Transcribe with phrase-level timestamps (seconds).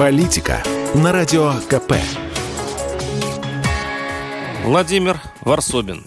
[0.00, 0.62] Политика
[0.94, 1.92] на Радио КП.
[4.64, 6.06] Владимир Варсобин.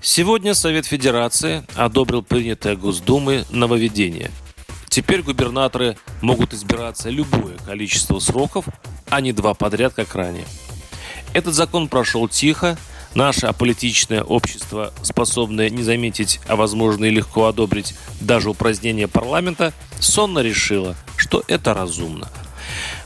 [0.00, 4.32] Сегодня Совет Федерации одобрил принятое Госдумой нововведение.
[4.88, 8.64] Теперь губернаторы могут избираться любое количество сроков,
[9.08, 10.46] а не два подряд, как ранее.
[11.32, 12.76] Этот закон прошел тихо,
[13.14, 20.40] Наше аполитичное общество, способное не заметить, а возможно и легко одобрить даже упразднение парламента, сонно
[20.40, 22.28] решило, что это разумно.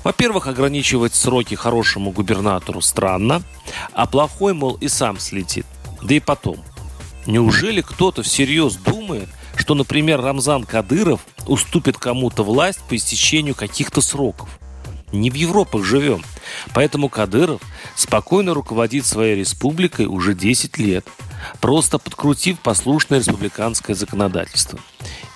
[0.06, 3.42] Во-первых, ограничивать сроки хорошему губернатору странно,
[3.92, 5.66] а плохой, мол, и сам слетит.
[6.00, 6.58] Да и потом.
[7.26, 14.48] Неужели кто-то всерьез думает, что, например, Рамзан Кадыров уступит кому-то власть по истечению каких-то сроков?
[15.10, 16.22] Не в Европах живем.
[16.72, 17.60] Поэтому Кадыров
[17.96, 21.04] спокойно руководит своей республикой уже 10 лет,
[21.60, 24.78] просто подкрутив послушное республиканское законодательство.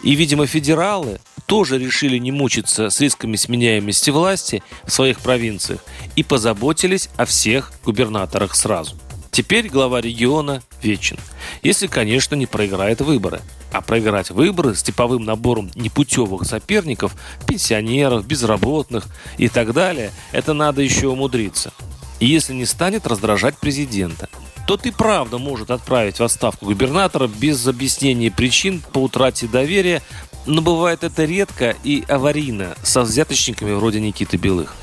[0.05, 1.19] И, видимо, федералы
[1.51, 5.81] тоже решили не мучиться с рисками сменяемости власти в своих провинциях
[6.15, 8.95] и позаботились о всех губернаторах сразу.
[9.33, 11.19] Теперь глава региона вечен,
[11.61, 13.41] если, конечно, не проиграет выборы–
[13.73, 17.15] а проиграть выборы с типовым набором непутевых соперников,
[17.47, 19.07] пенсионеров, безработных
[19.39, 21.73] и так далее, это надо еще умудриться.
[22.19, 24.29] И если не станет раздражать президента,
[24.67, 30.03] то ты правда может отправить в отставку губернатора без объяснения причин по утрате доверия,
[30.47, 34.75] но бывает это редко и аварийно со взяточниками вроде Никиты Белых.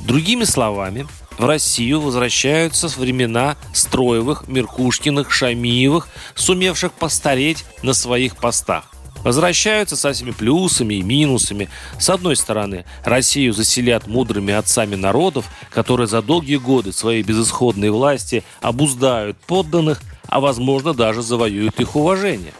[0.00, 1.06] Другими словами,
[1.38, 8.84] в Россию возвращаются времена Строевых, Меркушкиных, Шамиевых, сумевших постареть на своих постах.
[9.22, 11.68] Возвращаются со всеми плюсами и минусами.
[11.98, 18.44] С одной стороны, Россию заселят мудрыми отцами народов, которые за долгие годы своей безысходной власти
[18.60, 22.52] обуздают подданных, а возможно даже завоюют их уважение.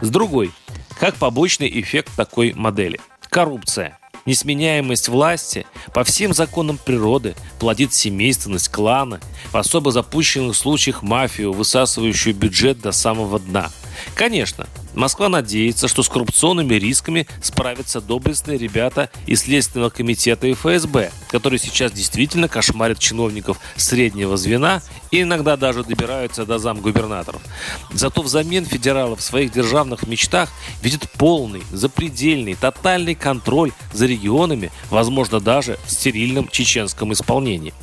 [0.00, 0.52] С другой,
[0.98, 9.20] как побочный эффект такой модели– коррупция– Несменяемость власти по всем законам природы плодит семейственность клана,
[9.52, 13.70] в особо запущенных случаях мафию, высасывающую бюджет до самого дна.
[14.14, 21.12] Конечно, Москва надеется, что с коррупционными рисками справятся доблестные ребята из Следственного комитета и ФСБ,
[21.28, 24.80] которые сейчас действительно кошмарят чиновников среднего звена
[25.10, 27.42] и иногда даже добираются до замгубернаторов.
[27.92, 35.40] Зато взамен федералы в своих державных мечтах видят полный, запредельный, тотальный контроль за регионами, возможно,
[35.40, 37.74] даже в стерильном чеченском исполнении.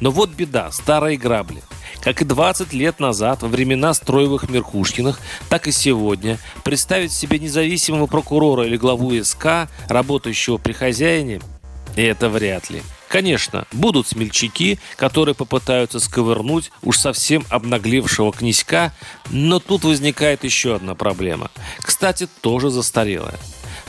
[0.00, 1.62] Но вот беда, старые грабли–
[2.02, 8.06] как и 20 лет назад, во времена Строевых Меркушкиных, так и сегодня, представить себе независимого
[8.06, 11.40] прокурора или главу СК, работающего при хозяине,
[11.96, 12.82] это вряд ли.
[13.08, 18.92] Конечно, будут смельчаки, которые попытаются сковырнуть уж совсем обнаглевшего князька,
[19.30, 21.50] но тут возникает еще одна проблема.
[21.78, 23.38] Кстати, тоже застарелая.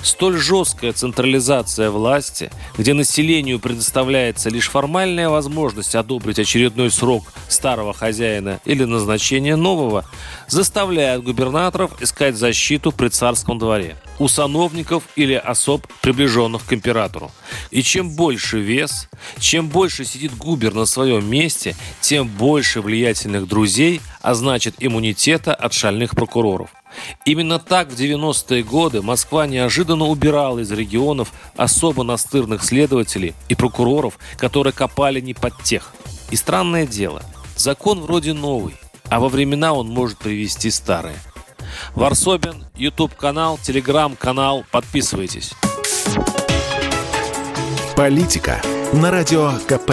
[0.02, 8.60] Столь жесткая централизация власти, где населению предоставляется лишь формальная возможность одобрить очередной срок старого хозяина
[8.66, 10.06] или назначение нового,
[10.48, 17.32] заставляет губернаторов искать защиту при царском дворе у сановников или особ, приближенных к императору.
[17.72, 19.10] И чем больше вес,
[19.40, 25.74] чем больше сидит губер на своем месте, тем больше влиятельных друзей, а значит иммунитета от
[25.74, 26.70] шальных прокуроров.
[27.26, 34.18] Именно так в 90-е годы Москва неожиданно убирала из регионов особо настырных следователей и прокуроров,
[34.38, 35.94] которые копали не под тех.
[36.32, 37.24] И странное дело,
[37.56, 38.76] закон вроде новый,
[39.10, 41.16] а во времена он может привести старые.
[41.96, 44.66] Варсобин, YouTube-канал, Telegram-канал.
[44.72, 45.54] Подписывайтесь.
[47.96, 48.62] Политика
[48.94, 49.92] на Радио КП.